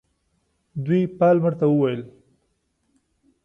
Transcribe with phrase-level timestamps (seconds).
[0.85, 2.01] دوی پالمر ته وویل.